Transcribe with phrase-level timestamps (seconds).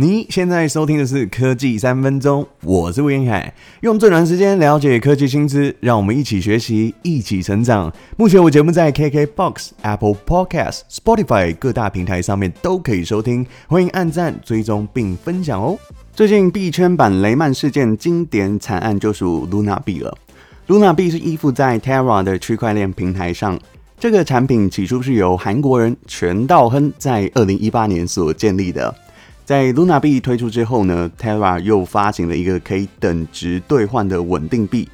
[0.00, 3.52] 你现在收听的是科技三分钟，我是吴彦凯，
[3.82, 7.92] 用最短时间了解科技新知，让我们一起学习，一起成长。
[8.16, 15.78] 目前我节目在 KKBOX、Apple Podcast、Spotify 各大平台上面都可以收听，欢迎按赞、追踪并分享哦。
[16.14, 20.16] 最近币圈版雷曼事件经典惨案就属 Luna 币了。
[20.68, 23.60] Luna 币是依附在 Terra 的区块链平台上，
[23.98, 28.94] 这个产品起初是由韩国人全道亨在二零一八年所建立的。
[29.50, 34.88] 在 Luna 币推出之后呢，Terra 又发行了一个可以等值兑换的稳定币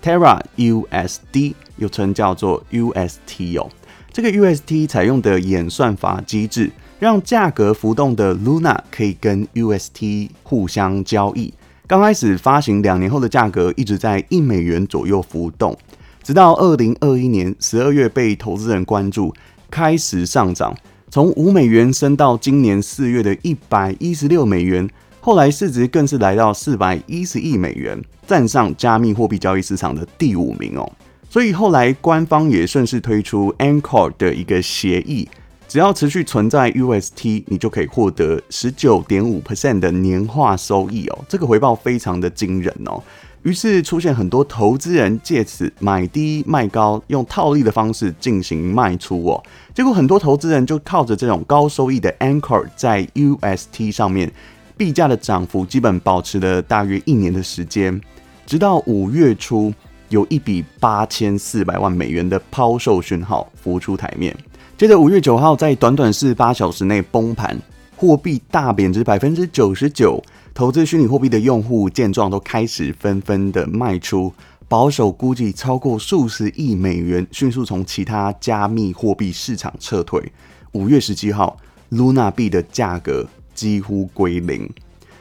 [0.00, 3.68] Terra USD，又称叫做 UST 哦。
[4.12, 11.52] 这个 UST 采用的演算法机制，让价格浮动的 Luna 可以跟 UST 互相交易。
[11.88, 15.76] 刚开始发行两年后的价格一直在一美元左右浮动，
[16.22, 19.34] 直到二零二一年十二月被投资人关注，
[19.68, 20.72] 开始上涨。
[21.08, 24.88] 从五美元升到今年四月的一百一十六美元，
[25.20, 30.90] 后来市值更是来到四百一十亿美元，站上加密货币交易市场的第五名哦。
[31.30, 35.28] 所以后来官方也顺势推出 Anchor 的一个协议，
[35.68, 43.02] 只要持续存在 UST，你就可以获得十九点五 percent 的年化收益哦，这个回报非常的惊人哦。
[43.46, 49.40] 于是出现很多投资人借此买低卖高，用套利的方式进行卖出哦。
[49.72, 54.28] 结果很多投资人就靠着这种高收益的 Anchor 在 UST 上面
[54.76, 58.00] 币价的涨幅基本保持了大约一年的时间，
[58.44, 59.72] 直到五月初
[60.08, 64.36] 有一笔八千四百万美元的抛售讯号浮出台面。
[64.76, 67.56] 接着五月九号在短短四十八小时内崩盘，
[67.96, 70.22] 货币大贬值百分之九十九。
[70.52, 74.32] 投资虚拟货币的用户见状，都开始纷纷的卖出，
[74.68, 80.32] 保守估计超过数十亿美元迅速从其他加密货币市场撤退。
[80.72, 81.58] 五月十七号
[81.90, 84.68] ，Luna 币的价格几乎归零。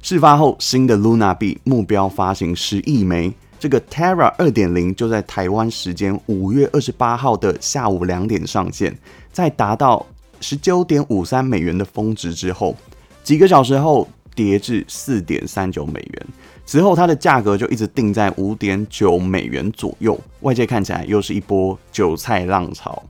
[0.00, 8.96] 事发后，新的 Luna 币目标发行十亿枚，这个 Terra 二点零就在台湾时间五月二十八号的下午两点上线，
[9.32, 10.06] 在达到
[10.40, 12.76] 十九点五三美元的峰值之后，
[13.22, 14.08] 几个小时后。
[14.34, 16.26] 跌至四点三九美元，
[16.64, 20.16] 之后它的价格就一直定在五点九美元左右。
[20.42, 23.02] 外界看起来又是一波韭菜浪潮。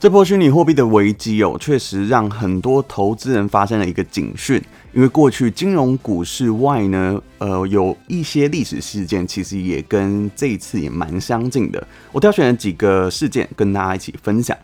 [0.00, 4.60] 这波虚拟货币的危机哦，确实让很多投资人发生了一个警讯。
[4.92, 11.86] 因为过去金融股市外呢，呃，有一些历史事件，其实也跟这一次也蛮相近的。
[12.10, 14.58] 我挑选了几个事件跟大家一起分享。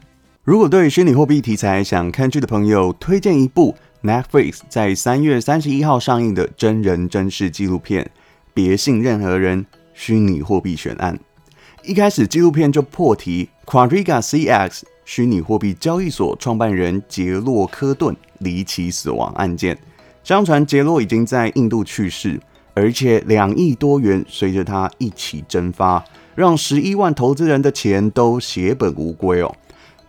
[0.45, 3.77] 如果对虚拟货币题材想看剧的朋友，推荐一部。
[4.03, 8.05] Netflix 在三月三十一号上映的真人真事纪录片
[8.53, 9.65] 《别信任何人：
[9.95, 11.17] 虚拟货币悬案》。
[11.89, 19.79] 一开始，纪录片就破题，Quariga CX 虚拟货币交易所创办人杰洛·科顿离奇死亡案件。
[20.25, 22.41] 相传杰洛已经在印度去世，
[22.75, 26.05] 而且两亿多元随着他一起蒸发，
[26.35, 29.55] 让十一万投资人的钱都血本无归哦。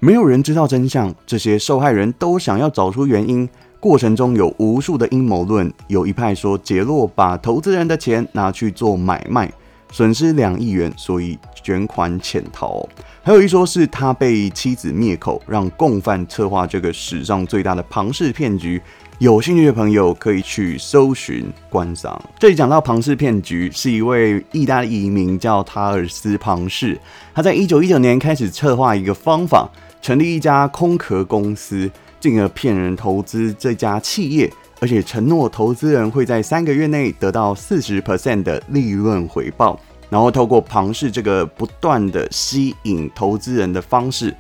[0.04, 3.48] 没有人知道真相，这些受害人都想要找出原因。
[3.80, 9.50] 过程中有无数的阴谋论，有一派说杰洛把投资人的钱拿去做买卖，
[9.94, 12.86] 损失两亿元，所以卷款潜逃；
[13.22, 18.82] 还有一说是他被妻子灭口，让共犯策划这个史上最大的庞氏骗局。
[19.20, 22.22] 有兴趣的朋友可以去搜寻观赏。
[22.38, 27.00] 这里讲到庞氏骗局，是一位意大利移民叫塔尔斯庞氏，
[27.34, 29.70] 他在一九一九年开始策划一个方法，
[30.04, 31.90] 成立一家空壳公司。
[32.20, 34.50] 进而骗人投资这家企业，
[34.80, 39.78] 而且承诺投资人会在三个月内得到四十 percent 的利润回报，
[40.10, 44.34] 然后透过庞氏这个不断的吸引投资人的方式，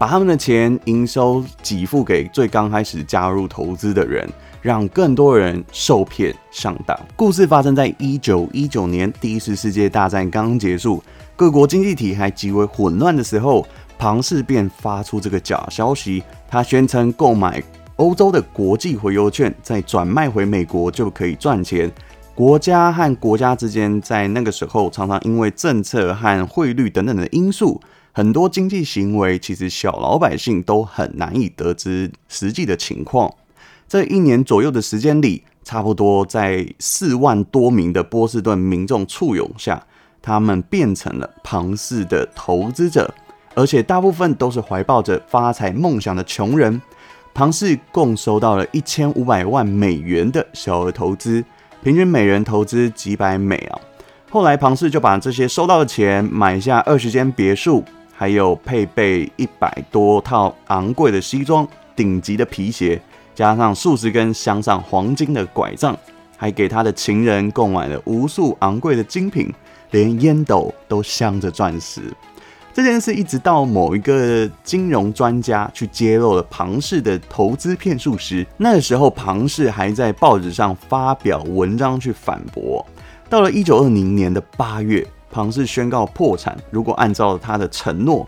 [0.00, 4.28] 把他们的钱营收给付给最刚开始加入投资的人，
[4.60, 6.98] 让更多人受骗上当。
[7.14, 11.00] 故事发生在一九一九年，第一次世界大战刚结束，
[11.36, 13.64] 各国经济体还极为混乱的时候。
[13.98, 17.62] 庞氏便发出这个假消息，他宣称购买
[17.96, 21.90] 欧洲的国际回邮券，再转卖回美国就可以赚钱。
[22.32, 27.80] 国家和国家之间在那个时候常常因为政策和汇率等等的因素，
[28.12, 33.34] 很多经济行为其实小老百姓都很难以得知实际的情况。
[33.88, 39.84] 这一年左右的时间里，差不多在四万多名的波士顿民众簇拥下，
[40.22, 43.12] 他们变成了庞氏的投资者。
[43.58, 46.80] 而且大部分都是怀抱着发财梦想的穷人。
[47.34, 51.44] 庞氏共收到了一千五百万美元的小额投资，
[51.82, 53.80] 平均每人投资几百美啊。
[54.30, 57.82] 后来庞氏就把这些收到的钱买下二十间别墅，
[58.14, 61.66] 还有配备一百多套昂贵的西装、
[61.96, 63.00] 顶级的皮鞋，
[63.34, 65.98] 加上数十根镶上黄金的拐杖，
[66.36, 69.52] 还给他的情人购买了无数昂贵的精品，
[69.90, 72.02] 连烟斗都镶着钻石。
[72.78, 82.86] 这件事一直到某一个金融专家去揭露了庞氏的投资骗术时，那时候庞氏还在报纸上发表文章去反驳。
[83.28, 86.56] 到了一九二零年的八月，庞氏宣告破产。
[86.70, 88.24] 如果按照他的承诺，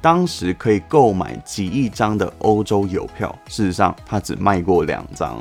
[0.00, 5.40] 当时可以购买几亿张的欧洲邮票，事实上他只卖过两张。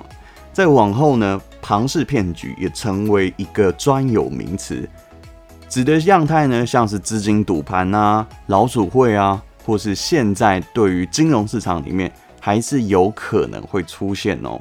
[0.54, 4.88] 再往后呢，庞氏骗局也成为一个专有名词。
[5.72, 14.60] 指的样态呢，像是资金赌盘啊、老鼠会啊，或是现在对于金融市场里面还是有可能会出现哦。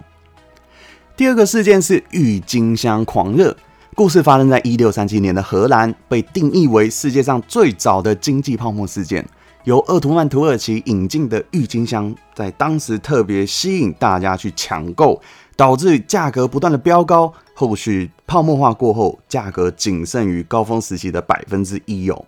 [1.16, 3.56] 第二个事件是郁金香狂热，
[3.96, 9.26] 故事发生在一六三七年的荷兰，被定义为世界上最早的经济泡沫事件。
[9.64, 15.20] 由鄂图曼土耳其引进的郁金香，在当时特别吸引大家去抢购，
[15.54, 17.32] 导致价格不断的飙高。
[17.52, 22.24] 后续泡沫化过后，价格仅剩于高峰时期的百分之一哦。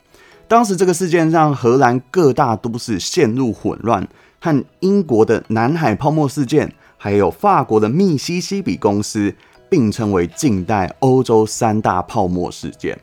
[0.46, 4.06] 当时这个事件让荷兰各大都市陷入混乱，
[4.38, 9.34] 和英国的南海泡沫事件，还有法国的密西西比公司
[9.70, 13.00] 并称为近代欧洲三大泡沫事件。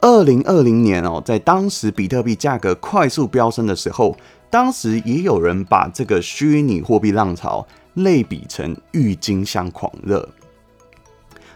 [0.00, 4.16] 二零二零年哦，在当时比特币价格快速飙升的时候，
[4.48, 10.26] 当时也有人把这个虚拟货币浪潮类比成郁金香狂热。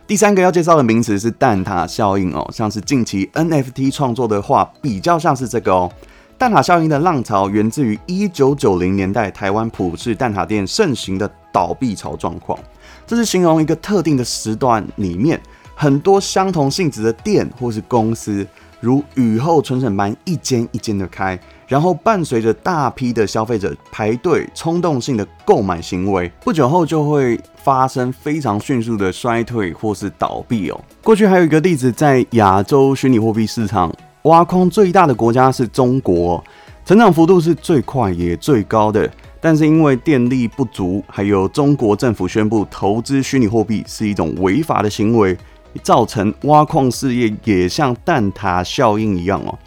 [0.07, 5.91] 第三个要介绍的名词是蛋塔效应哦，像是近期 NFT 创作的话，比较像是这个哦。
[6.37, 12.59] 蛋塔效应的浪潮源自于一九九零年代台湾普氏蛋塔店盛行的倒闭潮状况，
[13.07, 15.41] 这是形容一个特定的时段里面
[15.75, 18.47] 很多相同性质的店或是公司，
[18.81, 21.39] 如雨后春笋般一间一间的开。
[21.67, 30.79] 然后伴随着大批的消费者排队冲动性的购买行为，不久后就会发生非常迅速的衰退或是倒闭哦。
[31.03, 33.91] 过去还有一个例子，在亚洲虚拟货币市场
[34.25, 36.45] 挖矿最大的国家是中国，
[36.85, 39.11] 成长幅度是最快也最高的。
[39.41, 45.37] 但是因为电力不足，还有中国政府宣布投资虚拟货币是一种违法的行为，
[45.83, 49.59] 造成挖矿事业也像蛋塔效应一样哦。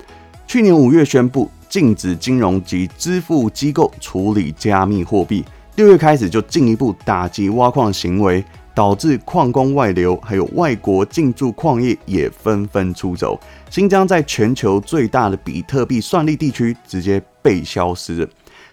[0.47, 1.49] 去年五月宣布。
[1.69, 5.43] 禁止金融及支付机构处理加密货币。
[5.75, 8.41] 六月开始就进一步打击挖矿行为，
[8.73, 13.37] 导致矿工外流，还有外国进驻矿业也纷纷出走。
[13.69, 18.27] 新疆在全球最大的比特币算力地区直接被消失。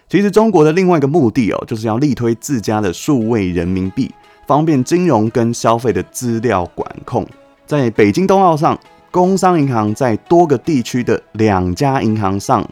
[0.07, 4.09] 其实中国的另外一个目的哦，就是要力推自家的数位人民币，
[4.45, 7.25] 方便金融跟消费的资料管控。
[7.65, 8.79] 在北京冬奥上，
[9.11, 12.67] 工商银行在多个地区的两家银行上。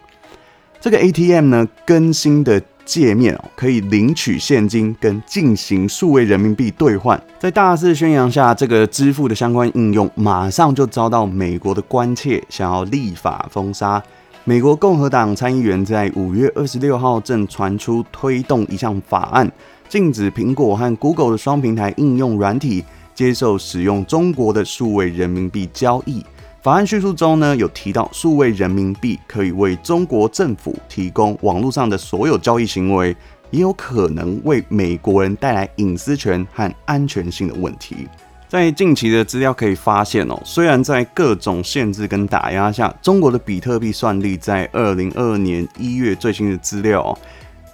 [0.80, 7.22] 这个 ATM 呢，更新的界面哦，可以领取现金跟进行数位人民币兑换。
[7.40, 14.04] 在大肆宣扬下，这个支付的相关应用马上就遭到美国的关切，想要立法封杀。
[14.46, 19.50] 美国共和党参议员在五月二十六号正传出推动一项法案，
[19.88, 22.84] 禁止苹果和 Google 的双平台应用软体
[23.16, 26.26] 接受使用中国的数位人民币交易。
[26.62, 33.16] 法案叙述中呢，有提到数位人民币可以为中国政府提供网络上的所有交易行为，
[33.50, 38.10] 也有可能为美国人带来隐私权和安全性的问题。
[38.54, 47.18] 在近期的资料可以发现哦，虽然在各种限制跟打压下，中国的比特币算力在二零二二年一月最新的资料，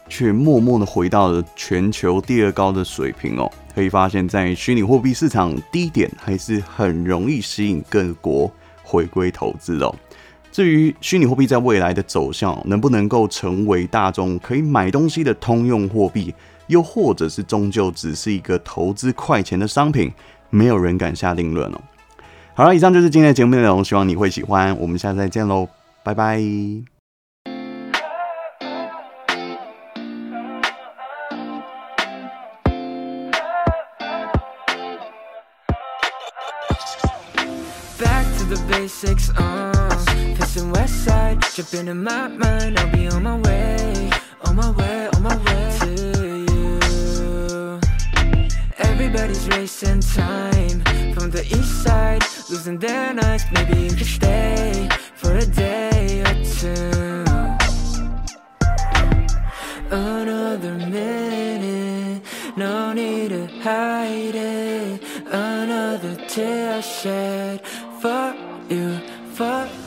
[0.08, 3.52] 却默默的回到了全球第二高的水平哦。
[3.76, 8.50] 可以发现，在虚拟货币市场低点，还是很容易吸引各国。
[8.82, 9.94] 回归投资哦。
[10.50, 16.34] 至于虚拟货币在未来的走向，能不能够成为大众可以买东西的通用货币，
[16.68, 20.10] 又或者是终究只是一个投资快钱的商品，
[20.50, 21.82] 没有人敢下定论哦。
[22.54, 25.68] 好了，以上就是今天的节目内容，希望你会喜欢，我们下次再见喽，
[26.04, 26.42] 拜拜。
[38.88, 39.72] Six, uh,
[40.36, 42.78] pissing west side, jumping my mind.
[42.78, 44.10] I'll be on my way,
[44.44, 45.49] on my way, on my way.
[49.12, 50.82] Everybody's racing time
[51.16, 56.36] From the east side, losing their nights Maybe you could stay for a day or
[56.44, 57.26] two
[59.90, 62.22] Another minute,
[62.56, 67.66] no need to hide it Another tear shed
[68.02, 68.38] Fuck
[68.70, 69.00] you,
[69.34, 69.79] fuck.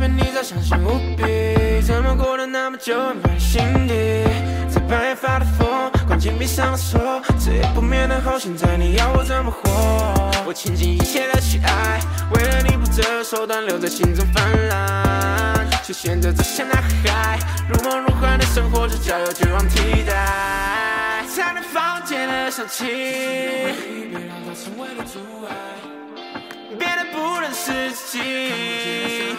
[0.00, 4.24] 边你早相信无比，怎么过了那么久还埋心底？
[4.70, 8.38] 在半夜发的疯，关紧闭上了锁，这也不眠的好。
[8.38, 9.70] 现在你要我怎么活？
[10.46, 12.00] 我倾尽一切的去爱，
[12.32, 17.38] 为了你不择手段，留在心中泛滥，却选择走向那海，
[17.68, 25.89] 如梦如幻的生活，只叫有绝望替代，才能放弃的想起，别让它成为了阻碍。
[27.12, 29.30] 不认识自己。